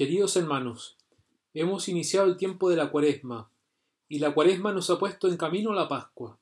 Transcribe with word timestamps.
Queridos 0.00 0.34
hermanos, 0.36 0.96
hemos 1.52 1.86
iniciado 1.90 2.26
el 2.26 2.38
tiempo 2.38 2.70
de 2.70 2.76
la 2.76 2.90
cuaresma, 2.90 3.50
y 4.08 4.18
la 4.18 4.32
cuaresma 4.32 4.72
nos 4.72 4.88
ha 4.88 4.98
puesto 4.98 5.28
en 5.28 5.36
camino 5.36 5.72
a 5.72 5.74
la 5.74 5.88
Pascua. 5.88 6.38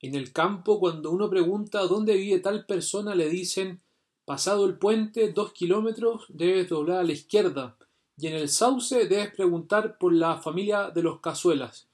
En 0.00 0.14
el 0.14 0.32
campo, 0.32 0.80
cuando 0.80 1.10
uno 1.10 1.28
pregunta 1.28 1.82
dónde 1.82 2.16
vive 2.16 2.38
tal 2.38 2.64
persona, 2.64 3.14
le 3.14 3.28
dicen 3.28 3.82
pasado 4.24 4.64
el 4.64 4.78
puente 4.78 5.32
dos 5.32 5.52
kilómetros 5.52 6.24
debes 6.30 6.70
doblar 6.70 7.00
a 7.00 7.02
la 7.02 7.12
izquierda, 7.12 7.76
y 8.16 8.28
en 8.28 8.36
el 8.36 8.48
sauce 8.48 9.06
debes 9.06 9.34
preguntar 9.34 9.98
por 9.98 10.14
la 10.14 10.38
familia 10.38 10.88
de 10.88 11.02
los 11.02 11.20
cazuelas, 11.20 11.88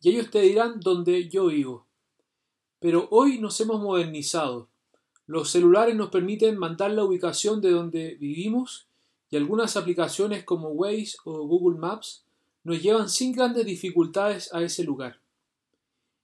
y 0.00 0.10
ellos 0.10 0.30
te 0.30 0.42
dirán 0.42 0.78
dónde 0.78 1.28
yo 1.28 1.46
vivo. 1.46 1.88
Pero 2.78 3.08
hoy 3.10 3.40
nos 3.40 3.60
hemos 3.60 3.80
modernizado. 3.80 4.68
Los 5.26 5.50
celulares 5.50 5.96
nos 5.96 6.10
permiten 6.10 6.56
mandar 6.56 6.92
la 6.92 7.02
ubicación 7.02 7.60
de 7.60 7.72
donde 7.72 8.14
vivimos 8.14 8.86
y 9.30 9.36
algunas 9.36 9.76
aplicaciones 9.76 10.44
como 10.44 10.70
Waze 10.70 11.16
o 11.24 11.46
Google 11.46 11.78
Maps 11.78 12.24
nos 12.64 12.82
llevan 12.82 13.08
sin 13.08 13.32
grandes 13.32 13.64
dificultades 13.64 14.52
a 14.52 14.62
ese 14.62 14.84
lugar. 14.84 15.20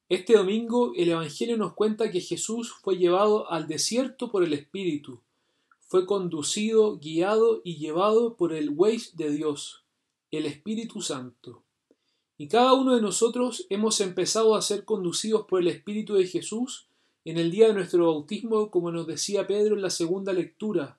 Este 0.08 0.34
domingo 0.34 0.92
el 0.96 1.10
Evangelio 1.10 1.56
nos 1.56 1.74
cuenta 1.74 2.10
que 2.10 2.20
Jesús 2.20 2.72
fue 2.72 2.96
llevado 2.96 3.50
al 3.50 3.66
desierto 3.66 4.30
por 4.30 4.44
el 4.44 4.52
Espíritu, 4.52 5.20
fue 5.80 6.04
conducido, 6.04 6.98
guiado 6.98 7.60
y 7.64 7.76
llevado 7.76 8.34
por 8.36 8.52
el 8.52 8.70
Waze 8.70 9.10
de 9.14 9.30
Dios, 9.30 9.84
el 10.32 10.46
Espíritu 10.46 11.00
Santo. 11.00 11.62
Y 12.38 12.48
cada 12.48 12.74
uno 12.74 12.96
de 12.96 13.02
nosotros 13.02 13.66
hemos 13.70 14.00
empezado 14.00 14.54
a 14.54 14.62
ser 14.62 14.84
conducidos 14.84 15.46
por 15.46 15.60
el 15.60 15.68
Espíritu 15.68 16.14
de 16.14 16.26
Jesús 16.26 16.88
en 17.24 17.38
el 17.38 17.50
día 17.50 17.68
de 17.68 17.74
nuestro 17.74 18.06
bautismo, 18.06 18.70
como 18.70 18.92
nos 18.92 19.06
decía 19.06 19.46
Pedro 19.46 19.74
en 19.74 19.82
la 19.82 19.90
segunda 19.90 20.32
lectura, 20.32 20.98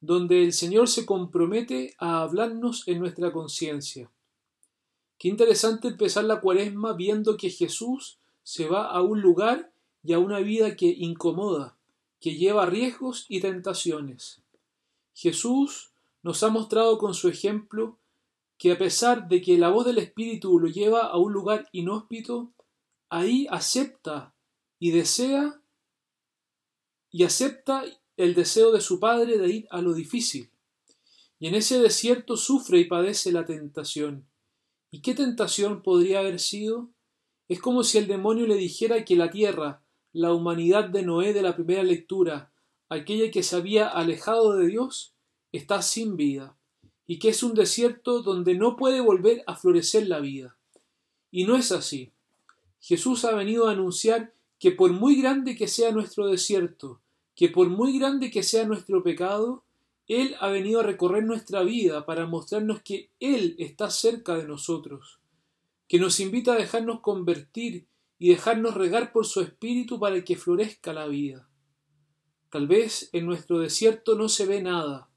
donde 0.00 0.42
el 0.42 0.52
Señor 0.52 0.88
se 0.88 1.04
compromete 1.04 1.94
a 1.98 2.22
hablarnos 2.22 2.88
en 2.88 2.98
nuestra 2.98 3.32
conciencia. 3.32 4.10
Qué 5.18 5.28
interesante 5.28 5.88
empezar 5.88 6.24
la 6.24 6.40
cuaresma 6.40 6.94
viendo 6.94 7.36
que 7.36 7.50
Jesús 7.50 8.18
se 8.42 8.66
va 8.66 8.86
a 8.86 9.02
un 9.02 9.20
lugar 9.20 9.70
y 10.02 10.14
a 10.14 10.18
una 10.18 10.40
vida 10.40 10.76
que 10.76 10.86
incomoda, 10.86 11.76
que 12.20 12.36
lleva 12.36 12.64
riesgos 12.66 13.26
y 13.28 13.40
tentaciones. 13.40 14.40
Jesús 15.14 15.90
nos 16.22 16.42
ha 16.42 16.48
mostrado 16.48 16.96
con 16.96 17.12
su 17.12 17.28
ejemplo 17.28 17.98
que 18.56 18.72
a 18.72 18.78
pesar 18.78 19.28
de 19.28 19.42
que 19.42 19.58
la 19.58 19.68
voz 19.68 19.86
del 19.86 19.98
Espíritu 19.98 20.58
lo 20.58 20.68
lleva 20.68 21.06
a 21.06 21.16
un 21.16 21.32
lugar 21.32 21.68
inhóspito, 21.72 22.50
ahí 23.08 23.46
acepta 23.50 24.34
y 24.78 24.90
desea 24.90 25.60
y 27.10 27.24
acepta 27.24 27.84
el 28.20 28.34
deseo 28.34 28.70
de 28.70 28.82
su 28.82 29.00
padre 29.00 29.38
de 29.38 29.48
ir 29.48 29.66
a 29.70 29.80
lo 29.80 29.94
difícil. 29.94 30.50
Y 31.38 31.46
en 31.46 31.54
ese 31.54 31.80
desierto 31.80 32.36
sufre 32.36 32.78
y 32.78 32.84
padece 32.84 33.32
la 33.32 33.46
tentación. 33.46 34.26
¿Y 34.90 35.00
qué 35.00 35.14
tentación 35.14 35.82
podría 35.82 36.18
haber 36.18 36.38
sido? 36.38 36.90
Es 37.48 37.60
como 37.60 37.82
si 37.82 37.96
el 37.96 38.06
demonio 38.06 38.46
le 38.46 38.56
dijera 38.56 39.06
que 39.06 39.16
la 39.16 39.30
tierra, 39.30 39.82
la 40.12 40.34
humanidad 40.34 40.90
de 40.90 41.02
Noé 41.02 41.32
de 41.32 41.40
la 41.40 41.56
primera 41.56 41.82
lectura, 41.82 42.52
aquella 42.90 43.30
que 43.30 43.42
se 43.42 43.56
había 43.56 43.88
alejado 43.88 44.54
de 44.54 44.66
Dios, 44.66 45.14
está 45.50 45.80
sin 45.80 46.16
vida, 46.16 46.58
y 47.06 47.18
que 47.18 47.30
es 47.30 47.42
un 47.42 47.54
desierto 47.54 48.20
donde 48.20 48.54
no 48.54 48.76
puede 48.76 49.00
volver 49.00 49.42
a 49.46 49.56
florecer 49.56 50.06
la 50.08 50.20
vida. 50.20 50.58
Y 51.30 51.44
no 51.44 51.56
es 51.56 51.72
así. 51.72 52.12
Jesús 52.80 53.24
ha 53.24 53.32
venido 53.32 53.66
a 53.66 53.72
anunciar 53.72 54.34
que 54.58 54.72
por 54.72 54.92
muy 54.92 55.18
grande 55.20 55.56
que 55.56 55.68
sea 55.68 55.90
nuestro 55.90 56.26
desierto, 56.26 57.00
que 57.40 57.48
por 57.48 57.70
muy 57.70 57.98
grande 57.98 58.30
que 58.30 58.42
sea 58.42 58.66
nuestro 58.66 59.02
pecado, 59.02 59.64
Él 60.06 60.36
ha 60.40 60.48
venido 60.48 60.80
a 60.80 60.82
recorrer 60.82 61.24
nuestra 61.24 61.62
vida 61.62 62.04
para 62.04 62.26
mostrarnos 62.26 62.82
que 62.82 63.12
Él 63.18 63.56
está 63.58 63.88
cerca 63.88 64.36
de 64.36 64.46
nosotros, 64.46 65.20
que 65.88 65.98
nos 65.98 66.20
invita 66.20 66.52
a 66.52 66.58
dejarnos 66.58 67.00
convertir 67.00 67.86
y 68.18 68.28
dejarnos 68.28 68.74
regar 68.74 69.10
por 69.10 69.24
su 69.24 69.40
espíritu 69.40 69.98
para 69.98 70.22
que 70.22 70.36
florezca 70.36 70.92
la 70.92 71.06
vida. 71.06 71.48
Tal 72.50 72.68
vez 72.68 73.08
en 73.14 73.24
nuestro 73.24 73.58
desierto 73.58 74.16
no 74.16 74.28
se 74.28 74.44
ve 74.44 74.60
nada, 74.60 75.08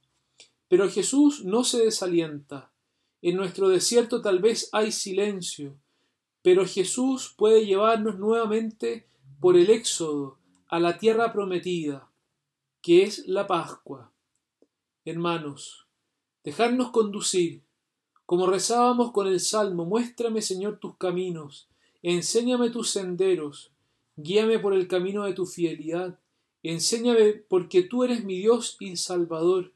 pero 0.69 0.89
Jesús 0.89 1.43
no 1.43 1.65
se 1.65 1.83
desalienta. 1.83 2.71
En 3.21 3.35
nuestro 3.35 3.67
desierto 3.67 4.21
tal 4.21 4.39
vez 4.39 4.69
hay 4.71 4.93
silencio, 4.93 5.77
pero 6.41 6.65
Jesús 6.65 7.35
puede 7.37 7.65
llevarnos 7.65 8.17
nuevamente 8.17 9.09
por 9.41 9.57
el 9.57 9.69
éxodo 9.69 10.37
a 10.69 10.79
la 10.79 10.97
tierra 10.97 11.33
prometida, 11.33 12.12
que 12.83 13.03
es 13.03 13.25
la 13.29 13.47
Pascua. 13.47 14.11
Hermanos, 15.05 15.87
dejarnos 16.43 16.91
conducir, 16.91 17.63
como 18.25 18.45
rezábamos 18.45 19.13
con 19.13 19.25
el 19.27 19.39
Salmo, 19.39 19.85
muéstrame, 19.85 20.41
Señor, 20.41 20.79
tus 20.79 20.97
caminos, 20.97 21.69
enséñame 22.01 22.71
tus 22.71 22.89
senderos, 22.89 23.71
guíame 24.17 24.59
por 24.59 24.73
el 24.73 24.89
camino 24.89 25.23
de 25.23 25.31
tu 25.31 25.45
fidelidad, 25.45 26.19
enséñame 26.61 27.31
porque 27.47 27.83
tú 27.83 28.03
eres 28.03 28.25
mi 28.25 28.39
Dios 28.39 28.75
y 28.81 28.97
Salvador, 28.97 29.71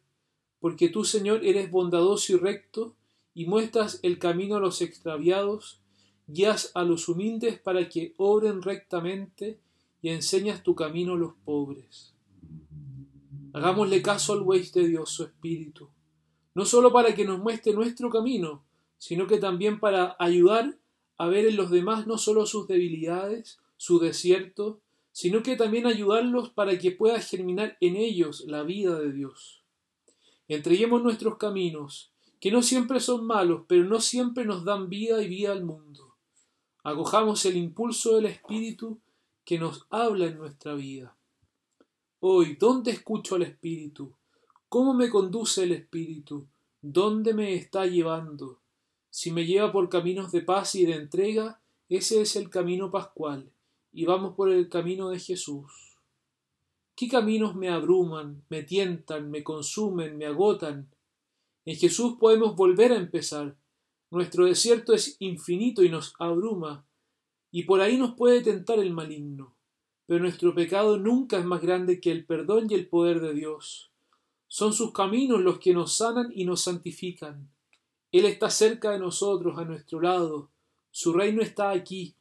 porque 0.59 0.89
tú, 0.89 1.05
Señor, 1.05 1.45
eres 1.45 1.71
bondadoso 1.71 2.33
y 2.33 2.35
recto, 2.35 2.93
y 3.33 3.45
muestras 3.45 4.01
el 4.03 4.19
camino 4.19 4.57
a 4.57 4.59
los 4.59 4.81
extraviados, 4.81 5.79
guías 6.27 6.71
a 6.73 6.83
los 6.83 7.07
humildes 7.07 7.57
para 7.57 7.87
que 7.87 8.13
obren 8.17 8.61
rectamente, 8.61 9.61
y 10.01 10.09
enseñas 10.09 10.61
tu 10.61 10.75
camino 10.75 11.13
a 11.13 11.17
los 11.17 11.35
pobres. 11.45 12.16
Hagámosle 13.53 14.01
caso 14.01 14.33
al 14.33 14.41
Weis 14.41 14.73
de 14.73 14.87
Dios, 14.87 15.09
su 15.09 15.23
Espíritu, 15.23 15.89
no 16.53 16.65
solo 16.65 16.91
para 16.91 17.15
que 17.15 17.25
nos 17.25 17.39
muestre 17.39 17.73
nuestro 17.73 18.09
camino, 18.09 18.65
sino 18.97 19.27
que 19.27 19.37
también 19.37 19.79
para 19.79 20.15
ayudar 20.19 20.77
a 21.17 21.27
ver 21.27 21.45
en 21.45 21.55
los 21.55 21.71
demás 21.71 22.07
no 22.07 22.17
solo 22.17 22.45
sus 22.45 22.67
debilidades, 22.67 23.59
su 23.77 23.99
desierto, 23.99 24.81
sino 25.11 25.41
que 25.41 25.55
también 25.55 25.87
ayudarlos 25.87 26.49
para 26.49 26.77
que 26.77 26.91
pueda 26.91 27.19
germinar 27.19 27.77
en 27.81 27.95
ellos 27.95 28.43
la 28.47 28.63
vida 28.63 28.99
de 28.99 29.11
Dios. 29.11 29.63
Entreguemos 30.47 31.01
nuestros 31.01 31.37
caminos, 31.37 32.11
que 32.39 32.51
no 32.51 32.61
siempre 32.61 32.99
son 32.99 33.25
malos, 33.25 33.63
pero 33.67 33.83
no 33.83 33.99
siempre 33.99 34.45
nos 34.45 34.63
dan 34.63 34.89
vida 34.89 35.21
y 35.23 35.27
vida 35.27 35.51
al 35.51 35.63
mundo. 35.63 36.15
Acojamos 36.83 37.45
el 37.45 37.57
impulso 37.57 38.15
del 38.15 38.27
Espíritu 38.27 39.01
que 39.43 39.57
nos 39.57 39.87
habla 39.89 40.27
en 40.27 40.37
nuestra 40.37 40.75
vida. 40.75 41.16
Hoy, 42.29 42.57
¿dónde 42.59 42.91
escucho 42.91 43.35
al 43.35 43.43
Espíritu? 43.43 44.13
¿Cómo 44.67 44.93
me 44.93 45.09
conduce 45.09 45.63
el 45.63 45.71
Espíritu? 45.71 46.45
¿Dónde 46.81 47.33
me 47.33 47.55
está 47.55 47.85
llevando? 47.85 48.59
Si 49.09 49.31
me 49.31 49.45
lleva 49.45 49.71
por 49.71 49.87
caminos 49.87 50.33
de 50.33 50.41
paz 50.41 50.75
y 50.75 50.85
de 50.85 50.95
entrega, 50.95 51.61
ese 51.87 52.19
es 52.19 52.35
el 52.35 52.49
camino 52.49 52.91
pascual, 52.91 53.49
y 53.93 54.03
vamos 54.03 54.35
por 54.35 54.51
el 54.51 54.67
camino 54.67 55.07
de 55.07 55.19
Jesús. 55.19 55.71
¿Qué 56.97 57.07
caminos 57.07 57.55
me 57.55 57.69
abruman, 57.69 58.43
me 58.49 58.61
tientan, 58.61 59.31
me 59.31 59.41
consumen, 59.41 60.17
me 60.17 60.25
agotan? 60.25 60.89
En 61.63 61.77
Jesús 61.77 62.17
podemos 62.19 62.57
volver 62.57 62.91
a 62.91 62.97
empezar. 62.97 63.55
Nuestro 64.11 64.43
desierto 64.43 64.93
es 64.93 65.15
infinito 65.19 65.81
y 65.81 65.87
nos 65.87 66.13
abruma, 66.19 66.85
y 67.51 67.63
por 67.63 67.79
ahí 67.79 67.95
nos 67.95 68.15
puede 68.15 68.41
tentar 68.41 68.79
el 68.79 68.91
maligno 68.91 69.56
pero 70.07 70.21
nuestro 70.21 70.55
pecado 70.55 70.97
nunca 70.97 71.37
es 71.37 71.45
más 71.45 71.61
grande 71.61 71.99
que 71.99 72.11
el 72.11 72.25
perdón 72.25 72.67
y 72.69 72.73
el 72.73 72.87
poder 72.87 73.19
de 73.19 73.33
Dios. 73.33 73.91
Son 74.47 74.71
sus 74.71 74.93
caminos 74.93 75.41
los 75.41 75.59
que 75.59 75.73
nos 75.73 75.97
sanan 75.97 76.31
y 76.33 76.45
nos 76.45 76.61
santifican. 76.61 77.49
Él 78.13 78.25
está 78.25 78.49
cerca 78.49 78.91
de 78.91 78.99
nosotros, 78.99 79.59
a 79.59 79.65
nuestro 79.65 79.99
lado. 79.99 80.49
Su 80.91 81.11
reino 81.11 81.41
está 81.41 81.71
aquí. 81.71 82.15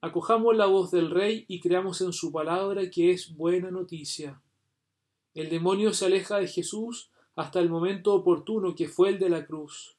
Acojamos 0.00 0.56
la 0.56 0.66
voz 0.66 0.90
del 0.90 1.08
Rey 1.08 1.44
y 1.46 1.60
creamos 1.60 2.00
en 2.00 2.12
su 2.12 2.32
palabra 2.32 2.90
que 2.90 3.12
es 3.12 3.36
buena 3.36 3.70
noticia. 3.70 4.42
El 5.32 5.50
demonio 5.50 5.94
se 5.94 6.06
aleja 6.06 6.38
de 6.38 6.48
Jesús 6.48 7.10
hasta 7.36 7.60
el 7.60 7.70
momento 7.70 8.12
oportuno 8.12 8.74
que 8.74 8.88
fue 8.88 9.10
el 9.10 9.20
de 9.20 9.30
la 9.30 9.46
cruz. 9.46 9.96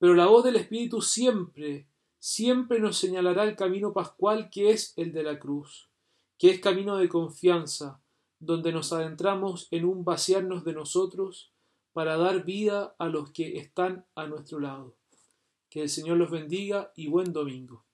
Pero 0.00 0.14
la 0.14 0.26
voz 0.26 0.42
del 0.42 0.56
Espíritu 0.56 1.00
siempre, 1.00 1.86
siempre 2.18 2.80
nos 2.80 2.96
señalará 2.96 3.44
el 3.44 3.54
camino 3.54 3.92
pascual 3.92 4.50
que 4.50 4.70
es 4.70 4.94
el 4.96 5.12
de 5.12 5.22
la 5.22 5.38
cruz 5.38 5.91
que 6.42 6.50
es 6.50 6.58
camino 6.58 6.96
de 6.96 7.08
confianza, 7.08 8.02
donde 8.40 8.72
nos 8.72 8.92
adentramos 8.92 9.68
en 9.70 9.84
un 9.84 10.04
vaciarnos 10.04 10.64
de 10.64 10.72
nosotros 10.72 11.52
para 11.92 12.16
dar 12.16 12.44
vida 12.44 12.96
a 12.98 13.06
los 13.06 13.30
que 13.30 13.58
están 13.58 14.06
a 14.16 14.26
nuestro 14.26 14.58
lado. 14.58 14.96
Que 15.70 15.82
el 15.82 15.88
Señor 15.88 16.16
los 16.16 16.32
bendiga 16.32 16.90
y 16.96 17.06
buen 17.06 17.32
domingo. 17.32 17.84